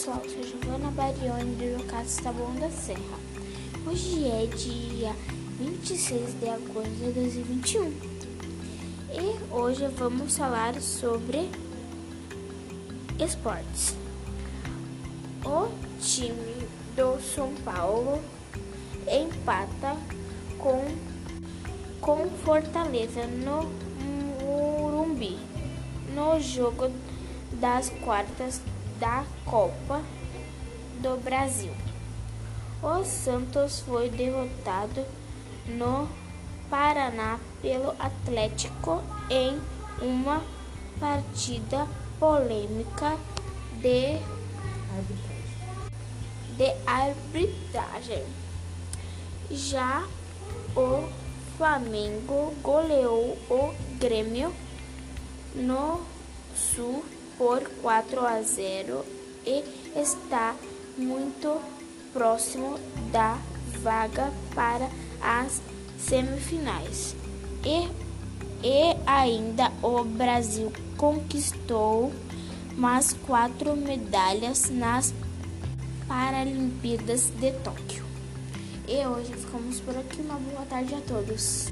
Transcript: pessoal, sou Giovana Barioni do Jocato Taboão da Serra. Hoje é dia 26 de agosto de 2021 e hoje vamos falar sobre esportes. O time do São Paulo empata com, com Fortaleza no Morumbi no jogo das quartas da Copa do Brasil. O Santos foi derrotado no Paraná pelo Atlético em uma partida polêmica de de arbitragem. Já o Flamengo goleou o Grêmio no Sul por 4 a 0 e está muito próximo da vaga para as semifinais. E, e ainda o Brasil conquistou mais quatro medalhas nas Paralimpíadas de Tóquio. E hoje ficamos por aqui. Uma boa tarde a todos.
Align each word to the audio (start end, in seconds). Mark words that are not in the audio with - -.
pessoal, 0.00 0.22
sou 0.26 0.42
Giovana 0.42 0.90
Barioni 0.92 1.56
do 1.56 1.78
Jocato 1.78 2.22
Taboão 2.22 2.54
da 2.54 2.70
Serra. 2.70 3.18
Hoje 3.86 4.26
é 4.26 4.46
dia 4.46 5.14
26 5.58 6.40
de 6.40 6.48
agosto 6.48 6.90
de 6.90 7.12
2021 7.12 7.92
e 9.12 9.54
hoje 9.54 9.86
vamos 9.88 10.38
falar 10.38 10.80
sobre 10.80 11.50
esportes. 13.22 13.94
O 15.44 15.68
time 16.00 16.66
do 16.96 17.20
São 17.20 17.52
Paulo 17.56 18.22
empata 19.06 19.98
com, 20.56 20.82
com 22.00 22.30
Fortaleza 22.42 23.26
no 23.26 23.70
Morumbi 24.42 25.36
no 26.14 26.40
jogo 26.40 26.90
das 27.60 27.90
quartas 28.02 28.62
da 29.00 29.24
Copa 29.46 30.02
do 31.00 31.16
Brasil. 31.24 31.72
O 32.82 33.02
Santos 33.02 33.80
foi 33.80 34.10
derrotado 34.10 35.04
no 35.66 36.06
Paraná 36.68 37.40
pelo 37.62 37.94
Atlético 37.98 39.02
em 39.30 39.58
uma 40.00 40.42
partida 41.00 41.88
polêmica 42.18 43.16
de 43.80 44.20
de 46.56 46.74
arbitragem. 46.86 48.22
Já 49.50 50.06
o 50.76 51.08
Flamengo 51.56 52.54
goleou 52.62 53.38
o 53.48 53.74
Grêmio 53.98 54.52
no 55.54 56.02
Sul 56.54 57.02
por 57.40 57.66
4 57.80 58.20
a 58.20 58.42
0 58.42 59.02
e 59.46 59.64
está 59.98 60.54
muito 60.98 61.58
próximo 62.12 62.78
da 63.10 63.38
vaga 63.82 64.30
para 64.54 64.86
as 65.22 65.62
semifinais. 65.98 67.16
E, 67.64 67.88
e 68.62 68.94
ainda 69.06 69.72
o 69.82 70.04
Brasil 70.04 70.70
conquistou 70.98 72.12
mais 72.76 73.14
quatro 73.14 73.74
medalhas 73.74 74.68
nas 74.68 75.14
Paralimpíadas 76.06 77.30
de 77.40 77.52
Tóquio. 77.52 78.04
E 78.86 79.06
hoje 79.06 79.32
ficamos 79.32 79.80
por 79.80 79.96
aqui. 79.96 80.20
Uma 80.20 80.34
boa 80.34 80.66
tarde 80.66 80.94
a 80.94 81.00
todos. 81.00 81.70